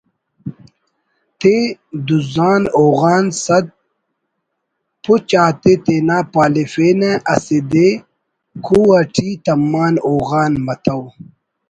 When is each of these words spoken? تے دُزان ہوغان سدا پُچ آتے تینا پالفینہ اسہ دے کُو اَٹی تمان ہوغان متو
تے 1.39 1.55
دُزان 2.07 2.61
ہوغان 2.79 3.25
سدا 3.43 3.75
پُچ 5.03 5.29
آتے 5.45 5.73
تینا 5.83 6.17
پالفینہ 6.33 7.11
اسہ 7.33 7.59
دے 7.71 7.87
کُو 8.65 8.79
اَٹی 8.97 9.29
تمان 9.45 9.93
ہوغان 10.05 10.51
متو 10.65 10.99